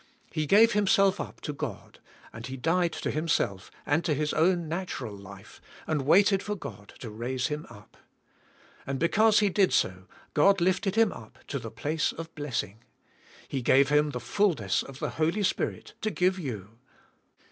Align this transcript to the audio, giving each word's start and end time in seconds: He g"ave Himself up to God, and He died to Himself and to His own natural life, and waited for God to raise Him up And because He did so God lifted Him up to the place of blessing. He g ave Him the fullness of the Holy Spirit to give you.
He 0.31 0.47
g"ave 0.47 0.71
Himself 0.73 1.19
up 1.21 1.41
to 1.41 1.53
God, 1.53 1.99
and 2.33 2.47
He 2.47 2.57
died 2.57 2.91
to 2.93 3.11
Himself 3.11 3.69
and 3.85 4.03
to 4.03 4.15
His 4.15 4.33
own 4.33 4.67
natural 4.67 5.15
life, 5.15 5.61
and 5.85 6.07
waited 6.07 6.41
for 6.41 6.55
God 6.55 6.93
to 7.01 7.11
raise 7.11 7.49
Him 7.49 7.67
up 7.69 7.97
And 8.87 8.97
because 8.97 9.41
He 9.41 9.49
did 9.49 9.71
so 9.71 10.07
God 10.33 10.59
lifted 10.59 10.95
Him 10.95 11.11
up 11.11 11.37
to 11.49 11.59
the 11.59 11.69
place 11.69 12.13
of 12.13 12.33
blessing. 12.33 12.79
He 13.47 13.61
g 13.61 13.73
ave 13.73 13.95
Him 13.95 14.09
the 14.09 14.19
fullness 14.19 14.81
of 14.81 14.97
the 14.97 15.09
Holy 15.21 15.43
Spirit 15.43 15.93
to 16.01 16.09
give 16.09 16.39
you. 16.39 16.79